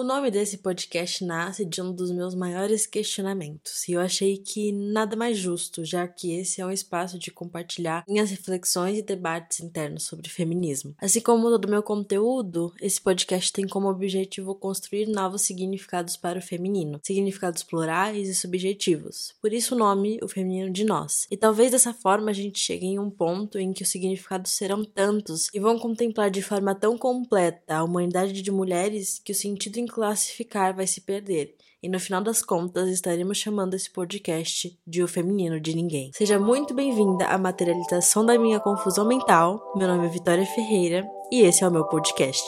O 0.00 0.02
nome 0.02 0.30
desse 0.30 0.56
podcast 0.56 1.22
nasce 1.22 1.62
de 1.62 1.82
um 1.82 1.92
dos 1.92 2.10
meus 2.10 2.34
maiores 2.34 2.86
questionamentos, 2.86 3.86
e 3.86 3.92
eu 3.92 4.00
achei 4.00 4.38
que 4.38 4.72
nada 4.72 5.14
mais 5.14 5.36
justo, 5.36 5.84
já 5.84 6.08
que 6.08 6.32
esse 6.32 6.58
é 6.58 6.64
um 6.64 6.70
espaço 6.70 7.18
de 7.18 7.30
compartilhar 7.30 8.02
minhas 8.08 8.30
reflexões 8.30 8.96
e 8.96 9.02
debates 9.02 9.60
internos 9.60 10.04
sobre 10.04 10.30
feminismo. 10.30 10.94
Assim 10.98 11.20
como 11.20 11.50
todo 11.50 11.66
o 11.66 11.70
meu 11.70 11.82
conteúdo, 11.82 12.72
esse 12.80 12.98
podcast 12.98 13.52
tem 13.52 13.68
como 13.68 13.90
objetivo 13.90 14.54
construir 14.54 15.04
novos 15.06 15.42
significados 15.42 16.16
para 16.16 16.38
o 16.38 16.42
feminino, 16.42 16.98
significados 17.02 17.62
plurais 17.62 18.26
e 18.26 18.34
subjetivos. 18.34 19.34
Por 19.38 19.52
isso 19.52 19.74
o 19.74 19.78
nome, 19.78 20.18
o 20.22 20.28
feminino 20.28 20.72
de 20.72 20.82
nós. 20.82 21.26
E 21.30 21.36
talvez 21.36 21.72
dessa 21.72 21.92
forma 21.92 22.30
a 22.30 22.34
gente 22.34 22.58
chegue 22.58 22.86
em 22.86 22.98
um 22.98 23.10
ponto 23.10 23.58
em 23.58 23.70
que 23.74 23.82
os 23.82 23.90
significados 23.90 24.52
serão 24.52 24.82
tantos 24.82 25.50
e 25.52 25.60
vão 25.60 25.78
contemplar 25.78 26.30
de 26.30 26.40
forma 26.40 26.74
tão 26.74 26.96
completa 26.96 27.76
a 27.76 27.84
humanidade 27.84 28.40
de 28.40 28.50
mulheres 28.50 29.20
que 29.22 29.32
o 29.32 29.34
sentido 29.34 29.78
classificar 29.90 30.74
vai 30.74 30.86
se 30.86 31.00
perder. 31.00 31.54
E 31.82 31.88
no 31.88 31.98
final 31.98 32.22
das 32.22 32.42
contas, 32.42 32.90
estaremos 32.90 33.38
chamando 33.38 33.74
esse 33.74 33.90
podcast 33.90 34.78
de 34.86 35.02
O 35.02 35.08
Feminino 35.08 35.58
de 35.58 35.74
Ninguém. 35.74 36.10
Seja 36.14 36.38
muito 36.38 36.74
bem-vinda 36.74 37.26
à 37.26 37.38
materialização 37.38 38.24
da 38.24 38.38
minha 38.38 38.60
confusão 38.60 39.06
mental. 39.06 39.72
Meu 39.74 39.88
nome 39.88 40.06
é 40.06 40.10
Vitória 40.10 40.44
Ferreira 40.44 41.08
e 41.32 41.40
esse 41.40 41.64
é 41.64 41.68
o 41.68 41.70
meu 41.70 41.84
podcast. 41.86 42.44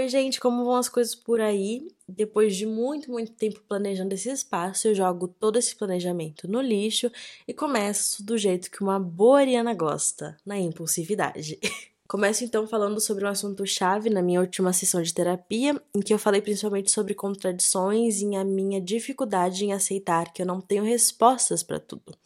Oi, 0.00 0.08
gente, 0.08 0.40
como 0.40 0.64
vão 0.64 0.76
as 0.76 0.88
coisas 0.88 1.14
por 1.14 1.42
aí? 1.42 1.86
Depois 2.08 2.56
de 2.56 2.64
muito, 2.64 3.10
muito 3.10 3.32
tempo 3.32 3.60
planejando 3.68 4.14
esse 4.14 4.30
espaço, 4.30 4.88
eu 4.88 4.94
jogo 4.94 5.28
todo 5.28 5.58
esse 5.58 5.76
planejamento 5.76 6.48
no 6.48 6.58
lixo 6.58 7.12
e 7.46 7.52
começo 7.52 8.24
do 8.24 8.38
jeito 8.38 8.70
que 8.70 8.82
uma 8.82 8.98
boa 8.98 9.40
Ariana 9.40 9.74
gosta, 9.74 10.38
na 10.44 10.58
impulsividade. 10.58 11.58
Começo 12.08 12.42
então 12.42 12.66
falando 12.66 12.98
sobre 12.98 13.26
um 13.26 13.28
assunto 13.28 13.66
chave 13.66 14.08
na 14.08 14.22
minha 14.22 14.40
última 14.40 14.72
sessão 14.72 15.02
de 15.02 15.12
terapia, 15.12 15.78
em 15.94 16.00
que 16.00 16.14
eu 16.14 16.18
falei 16.18 16.40
principalmente 16.40 16.90
sobre 16.90 17.12
contradições 17.12 18.22
e 18.22 18.34
a 18.34 18.42
minha 18.42 18.80
dificuldade 18.80 19.66
em 19.66 19.74
aceitar 19.74 20.32
que 20.32 20.40
eu 20.40 20.46
não 20.46 20.62
tenho 20.62 20.82
respostas 20.82 21.62
para 21.62 21.78
tudo. 21.78 22.16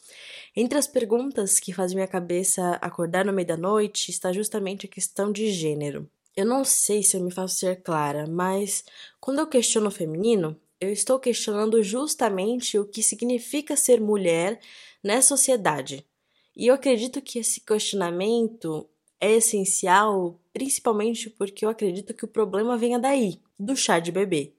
Entre 0.54 0.78
as 0.78 0.86
perguntas 0.86 1.58
que 1.58 1.72
fazem 1.72 1.96
minha 1.96 2.06
cabeça 2.06 2.78
acordar 2.80 3.24
no 3.24 3.32
meio 3.32 3.48
da 3.48 3.56
noite 3.56 4.12
está 4.12 4.32
justamente 4.32 4.86
a 4.86 4.88
questão 4.88 5.32
de 5.32 5.50
gênero. 5.50 6.08
Eu 6.36 6.44
não 6.44 6.64
sei 6.64 7.02
se 7.02 7.16
eu 7.16 7.22
me 7.22 7.30
faço 7.30 7.56
ser 7.56 7.82
clara, 7.82 8.26
mas 8.26 8.84
quando 9.20 9.38
eu 9.38 9.46
questiono 9.46 9.86
o 9.86 9.90
feminino, 9.90 10.60
eu 10.80 10.90
estou 10.90 11.18
questionando 11.18 11.82
justamente 11.82 12.76
o 12.78 12.84
que 12.84 13.02
significa 13.02 13.76
ser 13.76 14.00
mulher 14.00 14.60
nessa 15.02 15.28
sociedade. 15.28 16.04
E 16.56 16.66
eu 16.66 16.74
acredito 16.74 17.22
que 17.22 17.38
esse 17.38 17.60
questionamento 17.60 18.88
é 19.20 19.32
essencial, 19.32 20.40
principalmente 20.52 21.30
porque 21.30 21.64
eu 21.64 21.68
acredito 21.68 22.12
que 22.12 22.24
o 22.24 22.28
problema 22.28 22.76
venha 22.76 22.98
daí, 22.98 23.40
do 23.58 23.76
chá 23.76 24.00
de 24.00 24.10
bebê. 24.10 24.53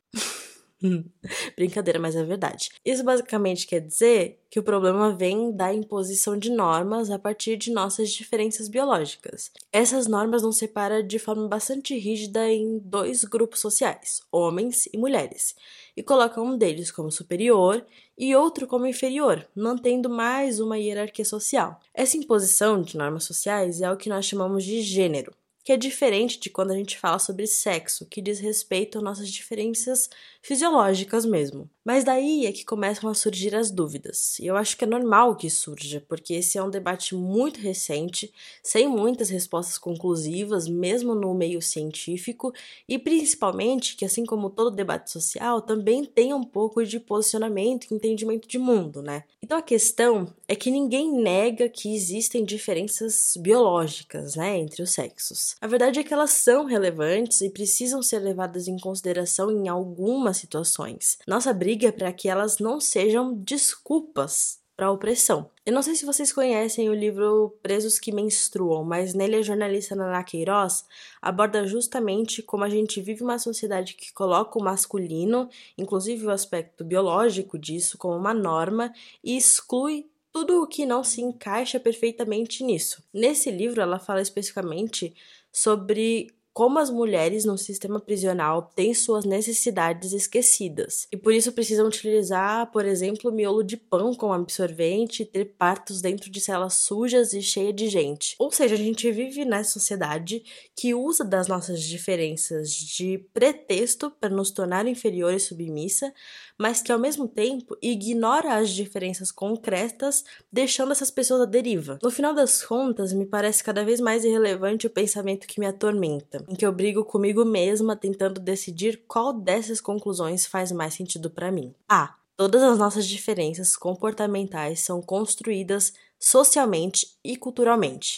Brincadeira, 1.55 1.99
mas 1.99 2.15
é 2.15 2.23
verdade. 2.23 2.69
Isso 2.83 3.03
basicamente 3.03 3.67
quer 3.67 3.81
dizer 3.81 4.39
que 4.49 4.59
o 4.59 4.63
problema 4.63 5.15
vem 5.15 5.51
da 5.51 5.73
imposição 5.73 6.37
de 6.37 6.49
normas 6.49 7.09
a 7.09 7.19
partir 7.19 7.57
de 7.57 7.71
nossas 7.71 8.11
diferenças 8.11 8.69
biológicas. 8.69 9.51
Essas 9.71 10.07
normas 10.07 10.43
nos 10.43 10.57
separam 10.57 11.05
de 11.05 11.19
forma 11.19 11.47
bastante 11.47 11.97
rígida 11.97 12.49
em 12.49 12.79
dois 12.79 13.23
grupos 13.23 13.59
sociais, 13.59 14.21
homens 14.31 14.87
e 14.93 14.97
mulheres, 14.97 15.55
e 15.95 16.03
colocam 16.03 16.45
um 16.45 16.57
deles 16.57 16.91
como 16.91 17.11
superior 17.11 17.85
e 18.17 18.35
outro 18.35 18.67
como 18.67 18.87
inferior, 18.87 19.45
mantendo 19.55 20.09
mais 20.09 20.59
uma 20.59 20.77
hierarquia 20.77 21.25
social. 21.25 21.79
Essa 21.93 22.17
imposição 22.17 22.81
de 22.81 22.97
normas 22.97 23.25
sociais 23.25 23.81
é 23.81 23.91
o 23.91 23.97
que 23.97 24.09
nós 24.09 24.25
chamamos 24.25 24.63
de 24.63 24.81
gênero 24.81 25.33
que 25.65 25.73
é 25.73 25.77
diferente 25.77 26.39
de 26.39 26.49
quando 26.51 26.71
a 26.71 26.77
gente 26.77 26.97
fala 26.99 27.19
sobre 27.19 27.47
sexo, 27.47 28.07
que 28.07 28.21
diz 28.21 28.39
respeito 28.39 28.99
às 28.99 29.03
nossas 29.03 29.29
diferenças 29.29 30.09
fisiológicas 30.41 31.25
mesmo. 31.25 31.69
Mas 31.85 32.03
daí 32.03 32.47
é 32.47 32.51
que 32.51 32.65
começam 32.65 33.07
a 33.07 33.13
surgir 33.13 33.53
as 33.55 33.69
dúvidas. 33.69 34.39
E 34.39 34.47
eu 34.47 34.57
acho 34.57 34.75
que 34.75 34.83
é 34.83 34.87
normal 34.87 35.35
que 35.35 35.51
surja, 35.51 36.03
porque 36.09 36.33
esse 36.33 36.57
é 36.57 36.63
um 36.63 36.69
debate 36.69 37.13
muito 37.13 37.59
recente, 37.59 38.33
sem 38.63 38.87
muitas 38.87 39.29
respostas 39.29 39.77
conclusivas, 39.77 40.67
mesmo 40.67 41.13
no 41.13 41.31
meio 41.35 41.61
científico, 41.61 42.51
e 42.89 42.97
principalmente 42.97 43.95
que, 43.95 44.03
assim 44.03 44.25
como 44.25 44.49
todo 44.49 44.71
debate 44.71 45.11
social, 45.11 45.61
também 45.61 46.03
tem 46.03 46.33
um 46.33 46.43
pouco 46.43 46.83
de 46.83 46.99
posicionamento 46.99 47.85
e 47.85 47.93
entendimento 47.93 48.47
de 48.47 48.57
mundo, 48.57 49.03
né? 49.03 49.23
Então 49.43 49.59
a 49.59 49.61
questão 49.61 50.33
é 50.47 50.55
que 50.55 50.71
ninguém 50.71 51.11
nega 51.11 51.69
que 51.69 51.93
existem 51.93 52.43
diferenças 52.43 53.33
biológicas, 53.37 54.35
né, 54.35 54.57
entre 54.57 54.81
os 54.81 54.91
sexos. 54.91 55.55
A 55.61 55.67
verdade 55.67 55.99
é 55.99 56.03
que 56.03 56.13
elas 56.13 56.31
são 56.31 56.65
relevantes 56.65 57.41
e 57.41 57.49
precisam 57.51 58.01
ser 58.01 58.19
levadas 58.19 58.67
em 58.67 58.79
consideração 58.79 59.51
em 59.51 59.67
algumas 59.67 60.37
situações. 60.37 61.19
Nossa 61.27 61.53
briga 61.53 61.74
briga 61.75 61.91
para 61.91 62.13
que 62.13 62.29
elas 62.29 62.57
não 62.57 62.79
sejam 62.79 63.33
desculpas 63.33 64.59
para 64.77 64.87
a 64.87 64.91
opressão. 64.91 65.49
Eu 65.65 65.73
não 65.73 65.81
sei 65.81 65.93
se 65.95 66.05
vocês 66.05 66.31
conhecem 66.31 66.89
o 66.89 66.93
livro 66.93 67.53
Presos 67.61 67.99
que 67.99 68.13
Menstruam, 68.13 68.83
mas 68.83 69.13
nele 69.13 69.35
a 69.35 69.41
jornalista 69.41 69.93
Nana 69.93 70.23
Queiroz 70.23 70.85
aborda 71.21 71.67
justamente 71.67 72.41
como 72.41 72.63
a 72.63 72.69
gente 72.69 73.01
vive 73.01 73.23
uma 73.23 73.37
sociedade 73.37 73.93
que 73.93 74.13
coloca 74.13 74.57
o 74.57 74.63
masculino, 74.63 75.49
inclusive 75.77 76.25
o 76.25 76.31
aspecto 76.31 76.83
biológico 76.85 77.57
disso, 77.57 77.97
como 77.97 78.15
uma 78.15 78.33
norma 78.33 78.93
e 79.23 79.35
exclui 79.35 80.07
tudo 80.31 80.61
o 80.61 80.67
que 80.67 80.85
não 80.85 81.03
se 81.03 81.21
encaixa 81.21 81.79
perfeitamente 81.79 82.63
nisso. 82.63 83.03
Nesse 83.13 83.51
livro, 83.51 83.81
ela 83.81 83.99
fala 83.99 84.21
especificamente 84.21 85.13
sobre 85.51 86.33
como 86.55 86.79
as 86.79 86.89
mulheres 86.89 87.43
no 87.43 87.57
sistema 87.57 87.99
prisional 87.99 88.71
têm 88.73 88.93
suas 88.93 89.25
necessidades 89.25 90.13
esquecidas 90.13 91.05
e 91.11 91.17
por 91.17 91.33
isso 91.33 91.51
precisam 91.51 91.85
utilizar, 91.85 92.71
por 92.71 92.85
exemplo, 92.85 93.29
miolo 93.29 93.61
de 93.61 93.75
pão 93.75 94.13
como 94.13 94.31
absorvente 94.31 95.23
e 95.23 95.25
ter 95.25 95.53
partos 95.57 96.01
dentro 96.01 96.31
de 96.31 96.39
celas 96.39 96.75
sujas 96.75 97.33
e 97.33 97.41
cheias 97.41 97.75
de 97.75 97.89
gente. 97.89 98.37
Ou 98.39 98.49
seja, 98.51 98.75
a 98.75 98.77
gente 98.77 99.11
vive 99.11 99.43
nessa 99.43 99.71
sociedade 99.71 100.45
que 100.73 100.93
usa 100.93 101.25
das 101.25 101.49
nossas 101.49 101.81
diferenças 101.81 102.71
de 102.71 103.17
pretexto 103.33 104.09
para 104.09 104.29
nos 104.29 104.49
tornar 104.49 104.87
inferior 104.87 105.33
e 105.33 105.39
submissa, 105.41 106.13
mas 106.57 106.81
que 106.81 106.89
ao 106.89 106.97
mesmo 106.97 107.27
tempo 107.27 107.77
ignora 107.81 108.55
as 108.55 108.69
diferenças 108.69 109.29
concretas, 109.29 110.23
deixando 110.49 110.93
essas 110.93 111.11
pessoas 111.11 111.41
à 111.41 111.45
deriva. 111.45 111.99
No 112.01 112.09
final 112.09 112.33
das 112.33 112.63
contas, 112.63 113.11
me 113.11 113.25
parece 113.25 113.61
cada 113.61 113.83
vez 113.83 113.99
mais 113.99 114.23
irrelevante 114.23 114.87
o 114.87 114.89
pensamento 114.89 115.47
que 115.47 115.59
me 115.59 115.65
atormenta, 115.65 116.44
em 116.47 116.55
que 116.55 116.65
eu 116.65 116.71
brigo 116.71 117.03
comigo 117.03 117.43
mesma 117.45 117.95
tentando 117.95 118.39
decidir 118.39 119.03
qual 119.07 119.33
dessas 119.33 119.81
conclusões 119.81 120.45
faz 120.45 120.71
mais 120.71 120.93
sentido 120.93 121.29
para 121.29 121.51
mim. 121.51 121.73
A. 121.87 122.15
Todas 122.37 122.61
as 122.61 122.77
nossas 122.77 123.07
diferenças 123.07 123.75
comportamentais 123.75 124.81
são 124.81 125.01
construídas 125.01 125.93
socialmente 126.19 127.07
e 127.23 127.37
culturalmente 127.37 128.17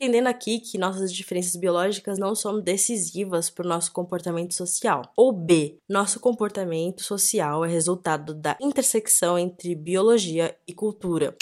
entendendo 0.00 0.28
aqui 0.28 0.58
que 0.58 0.78
nossas 0.78 1.12
diferenças 1.12 1.54
biológicas 1.56 2.18
não 2.18 2.34
são 2.34 2.58
decisivas 2.58 3.50
para 3.50 3.66
o 3.66 3.68
nosso 3.68 3.92
comportamento 3.92 4.54
social. 4.54 5.02
Ou 5.14 5.30
B, 5.30 5.78
nosso 5.86 6.18
comportamento 6.18 7.02
social 7.02 7.66
é 7.66 7.68
resultado 7.68 8.32
da 8.32 8.56
intersecção 8.62 9.38
entre 9.38 9.74
biologia 9.74 10.56
e 10.66 10.72
cultura. 10.72 11.36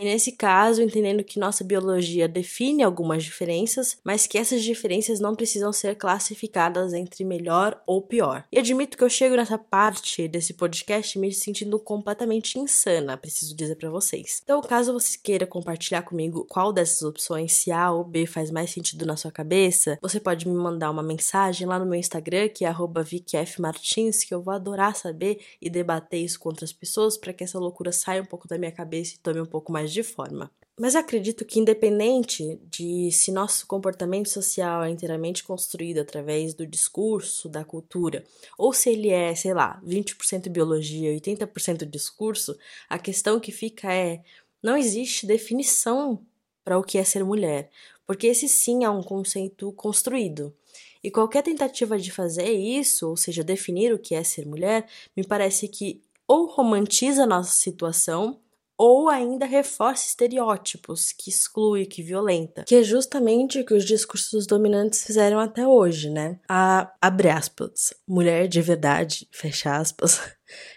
E 0.00 0.04
nesse 0.04 0.32
caso, 0.32 0.80
entendendo 0.80 1.22
que 1.22 1.38
nossa 1.38 1.62
biologia 1.62 2.26
define 2.26 2.82
algumas 2.82 3.22
diferenças, 3.22 3.98
mas 4.02 4.26
que 4.26 4.38
essas 4.38 4.62
diferenças 4.62 5.20
não 5.20 5.34
precisam 5.34 5.70
ser 5.74 5.94
classificadas 5.94 6.94
entre 6.94 7.22
melhor 7.22 7.80
ou 7.86 8.00
pior. 8.00 8.44
E 8.50 8.58
admito 8.58 8.96
que 8.96 9.04
eu 9.04 9.10
chego 9.10 9.36
nessa 9.36 9.58
parte 9.58 10.26
desse 10.26 10.54
podcast 10.54 11.18
me 11.18 11.30
sentindo 11.32 11.78
completamente 11.78 12.58
insana, 12.58 13.16
preciso 13.16 13.54
dizer 13.54 13.76
para 13.76 13.90
vocês. 13.90 14.40
Então, 14.42 14.62
caso 14.62 14.94
você 14.94 15.18
queira 15.22 15.46
compartilhar 15.46 16.00
comigo 16.02 16.46
qual 16.48 16.72
dessas 16.72 17.02
opções, 17.02 17.52
se 17.52 17.70
A 17.70 17.90
ou 17.90 18.02
B 18.02 18.24
faz 18.24 18.50
mais 18.50 18.70
sentido 18.70 19.04
na 19.04 19.16
sua 19.16 19.30
cabeça, 19.30 19.98
você 20.00 20.18
pode 20.18 20.48
me 20.48 20.54
mandar 20.54 20.90
uma 20.90 21.02
mensagem 21.02 21.66
lá 21.66 21.78
no 21.78 21.84
meu 21.84 21.98
Instagram, 21.98 22.48
que 22.48 22.64
é 22.64 22.72
@vicfmartins, 23.04 24.24
que 24.24 24.32
eu 24.32 24.40
vou 24.40 24.54
adorar 24.54 24.96
saber 24.96 25.40
e 25.60 25.68
debater 25.68 26.24
isso 26.24 26.40
com 26.40 26.48
outras 26.48 26.72
pessoas 26.72 27.18
para 27.18 27.34
que 27.34 27.44
essa 27.44 27.58
loucura 27.58 27.92
saia 27.92 28.22
um 28.22 28.26
pouco 28.26 28.48
da 28.48 28.56
minha 28.56 28.72
cabeça 28.72 29.14
e 29.14 29.18
tome 29.18 29.40
um 29.42 29.46
pouco 29.46 29.70
mais 29.70 29.89
de 29.92 30.02
forma. 30.02 30.50
Mas 30.78 30.96
acredito 30.96 31.44
que, 31.44 31.60
independente 31.60 32.58
de 32.64 33.12
se 33.12 33.30
nosso 33.30 33.66
comportamento 33.66 34.30
social 34.30 34.82
é 34.82 34.88
inteiramente 34.88 35.44
construído 35.44 35.98
através 35.98 36.54
do 36.54 36.66
discurso, 36.66 37.50
da 37.50 37.62
cultura, 37.62 38.24
ou 38.56 38.72
se 38.72 38.88
ele 38.88 39.10
é, 39.10 39.34
sei 39.34 39.52
lá, 39.52 39.78
20% 39.86 40.48
biologia 40.48 41.12
e 41.12 41.20
80% 41.20 41.84
discurso, 41.84 42.56
a 42.88 42.98
questão 42.98 43.38
que 43.38 43.52
fica 43.52 43.92
é: 43.92 44.22
não 44.62 44.74
existe 44.74 45.26
definição 45.26 46.24
para 46.64 46.78
o 46.78 46.82
que 46.82 46.96
é 46.96 47.04
ser 47.04 47.24
mulher, 47.24 47.68
porque 48.06 48.26
esse 48.26 48.48
sim 48.48 48.82
é 48.82 48.88
um 48.88 49.02
conceito 49.02 49.70
construído. 49.72 50.56
E 51.04 51.10
qualquer 51.10 51.42
tentativa 51.42 51.98
de 51.98 52.10
fazer 52.10 52.50
isso, 52.50 53.06
ou 53.06 53.18
seja, 53.18 53.44
definir 53.44 53.92
o 53.92 53.98
que 53.98 54.14
é 54.14 54.24
ser 54.24 54.46
mulher, 54.46 54.86
me 55.14 55.26
parece 55.26 55.68
que 55.68 56.02
ou 56.26 56.46
romantiza 56.46 57.24
a 57.24 57.26
nossa 57.26 57.52
situação 57.52 58.40
ou 58.82 59.10
ainda 59.10 59.44
reforça 59.44 60.06
estereótipos, 60.06 61.12
que 61.12 61.28
exclui, 61.28 61.84
que 61.84 62.02
violenta, 62.02 62.64
que 62.64 62.74
é 62.74 62.82
justamente 62.82 63.60
o 63.60 63.64
que 63.66 63.74
os 63.74 63.84
discursos 63.84 64.46
dominantes 64.46 65.04
fizeram 65.04 65.38
até 65.38 65.66
hoje, 65.66 66.08
né? 66.08 66.40
A, 66.48 66.90
abre 66.98 67.28
aspas, 67.28 67.92
mulher 68.08 68.48
de 68.48 68.62
verdade, 68.62 69.28
fecha 69.30 69.76
aspas, 69.76 70.18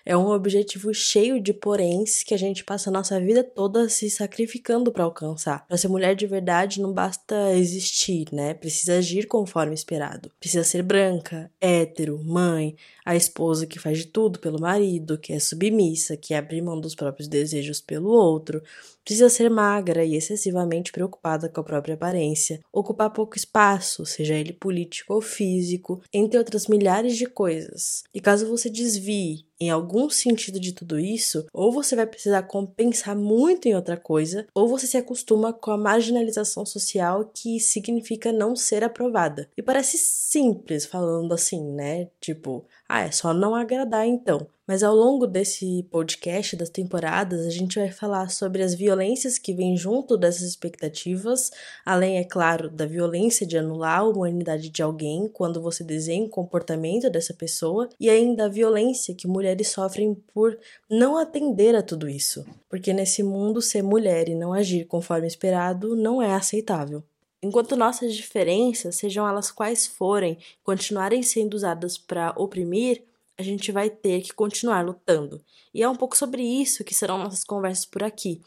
é 0.05 0.15
um 0.15 0.27
objetivo 0.27 0.93
cheio 0.93 1.39
de 1.41 1.53
poréns 1.53 2.23
que 2.23 2.33
a 2.33 2.37
gente 2.37 2.63
passa 2.63 2.89
a 2.89 2.93
nossa 2.93 3.19
vida 3.19 3.43
toda 3.43 3.87
se 3.89 4.09
sacrificando 4.09 4.91
para 4.91 5.03
alcançar. 5.03 5.65
Para 5.67 5.77
ser 5.77 5.87
mulher 5.87 6.15
de 6.15 6.27
verdade 6.27 6.81
não 6.81 6.91
basta 6.91 7.55
existir, 7.55 8.27
né? 8.31 8.53
Precisa 8.53 8.97
agir 8.97 9.27
conforme 9.27 9.73
esperado. 9.73 10.31
Precisa 10.39 10.63
ser 10.63 10.83
branca, 10.83 11.51
hétero, 11.59 12.21
mãe, 12.23 12.75
a 13.05 13.15
esposa 13.15 13.67
que 13.67 13.79
faz 13.79 13.97
de 13.99 14.07
tudo 14.07 14.39
pelo 14.39 14.59
marido, 14.59 15.17
que 15.17 15.33
é 15.33 15.39
submissa, 15.39 16.15
que 16.15 16.33
abre 16.33 16.61
mão 16.61 16.79
dos 16.79 16.95
próprios 16.95 17.27
desejos 17.27 17.81
pelo 17.81 18.09
outro, 18.09 18.61
precisa 19.03 19.29
ser 19.29 19.49
magra 19.49 20.05
e 20.05 20.15
excessivamente 20.15 20.91
preocupada 20.91 21.49
com 21.49 21.59
a 21.59 21.63
própria 21.63 21.95
aparência, 21.95 22.61
ocupar 22.71 23.11
pouco 23.11 23.35
espaço, 23.35 24.05
seja 24.05 24.35
ele 24.35 24.53
político 24.53 25.13
ou 25.13 25.21
físico, 25.21 26.01
entre 26.13 26.37
outras 26.37 26.67
milhares 26.67 27.17
de 27.17 27.25
coisas. 27.25 28.03
E 28.13 28.21
caso 28.21 28.47
você 28.47 28.69
desvie 28.69 29.45
em 29.59 29.69
algum 29.69 30.09
sentido 30.09 30.59
de 30.59 30.73
tudo 30.73 30.99
isso, 30.99 31.45
ou 31.53 31.71
você 31.71 31.95
vai 31.95 32.05
precisar 32.05 32.43
compensar 32.43 33.15
muito 33.15 33.67
em 33.67 33.75
outra 33.75 33.97
coisa, 33.97 34.45
ou 34.53 34.67
você 34.67 34.87
se 34.87 34.97
acostuma 34.97 35.53
com 35.53 35.71
a 35.71 35.77
marginalização 35.77 36.65
social 36.65 37.29
que 37.33 37.59
significa 37.59 38.31
não 38.31 38.55
ser 38.55 38.83
aprovada. 38.83 39.49
E 39.57 39.61
parece 39.61 39.97
simples 39.97 40.85
falando 40.85 41.33
assim, 41.33 41.63
né? 41.73 42.09
Tipo, 42.19 42.65
ah, 42.87 43.01
é 43.01 43.11
só 43.11 43.33
não 43.33 43.55
agradar 43.55 44.05
então. 44.05 44.47
Mas 44.65 44.81
ao 44.81 44.95
longo 44.95 45.27
desse 45.27 45.85
podcast, 45.91 46.55
das 46.55 46.69
temporadas, 46.69 47.45
a 47.45 47.49
gente 47.49 47.77
vai 47.77 47.91
falar 47.91 48.29
sobre 48.29 48.63
as 48.63 48.73
violências 48.73 49.37
que 49.37 49.53
vêm 49.53 49.75
junto 49.75 50.15
dessas 50.15 50.43
expectativas, 50.43 51.51
além, 51.85 52.17
é 52.17 52.23
claro, 52.23 52.69
da 52.69 52.85
violência 52.85 53.45
de 53.45 53.57
anular 53.57 53.99
a 53.99 54.03
humanidade 54.03 54.69
de 54.69 54.81
alguém 54.81 55.27
quando 55.27 55.61
você 55.61 55.83
desenha 55.83 56.25
o 56.25 56.29
comportamento 56.29 57.09
dessa 57.09 57.33
pessoa, 57.33 57.89
e 57.99 58.09
ainda 58.09 58.45
a 58.45 58.49
violência 58.49 59.13
que 59.13 59.27
mulheres 59.27 59.67
sofrem 59.67 60.15
por 60.33 60.57
não 60.89 61.17
atender 61.17 61.75
a 61.75 61.83
tudo 61.83 62.07
isso. 62.07 62.45
Porque 62.69 62.93
nesse 62.93 63.21
mundo, 63.21 63.61
ser 63.61 63.83
mulher 63.83 64.29
e 64.29 64.35
não 64.35 64.53
agir 64.53 64.85
conforme 64.85 65.27
esperado 65.27 65.93
não 65.93 66.21
é 66.21 66.33
aceitável. 66.33 67.03
Enquanto 67.43 67.75
nossas 67.75 68.15
diferenças, 68.15 68.95
sejam 68.95 69.27
elas 69.27 69.51
quais 69.51 69.85
forem, 69.85 70.37
continuarem 70.63 71.21
sendo 71.21 71.55
usadas 71.55 71.97
para 71.97 72.33
oprimir, 72.37 73.03
a 73.43 73.51
gente 73.51 73.71
vai 73.71 73.89
ter 73.89 74.21
que 74.21 74.33
continuar 74.33 74.85
lutando. 74.85 75.43
E 75.73 75.83
é 75.83 75.89
um 75.89 75.95
pouco 75.95 76.17
sobre 76.17 76.41
isso 76.41 76.83
que 76.83 76.95
serão 76.95 77.17
nossas 77.17 77.43
conversas 77.43 77.85
por 77.85 78.03
aqui. 78.03 78.41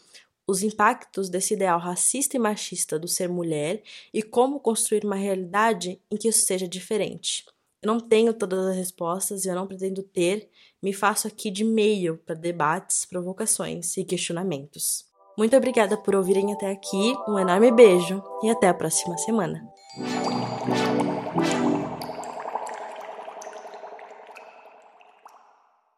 Os 0.46 0.62
impactos 0.62 1.28
desse 1.28 1.54
ideal 1.54 1.78
racista 1.78 2.36
e 2.36 2.40
machista 2.40 2.98
do 2.98 3.08
ser 3.08 3.28
mulher 3.28 3.82
e 4.14 4.22
como 4.22 4.60
construir 4.60 5.04
uma 5.04 5.16
realidade 5.16 6.00
em 6.10 6.16
que 6.16 6.28
isso 6.28 6.46
seja 6.46 6.68
diferente. 6.68 7.44
Eu 7.82 7.92
não 7.92 8.00
tenho 8.00 8.32
todas 8.32 8.66
as 8.66 8.76
respostas 8.76 9.44
e 9.44 9.48
eu 9.48 9.54
não 9.54 9.66
pretendo 9.66 10.02
ter, 10.02 10.48
me 10.82 10.92
faço 10.92 11.26
aqui 11.26 11.50
de 11.50 11.64
meio 11.64 12.18
para 12.24 12.34
debates, 12.34 13.04
provocações 13.04 13.96
e 13.96 14.04
questionamentos. 14.04 15.04
Muito 15.36 15.56
obrigada 15.56 15.96
por 15.96 16.14
ouvirem 16.14 16.52
até 16.52 16.70
aqui, 16.70 17.14
um 17.28 17.38
enorme 17.38 17.70
beijo 17.70 18.22
e 18.42 18.48
até 18.48 18.68
a 18.68 18.74
próxima 18.74 19.18
semana. 19.18 19.68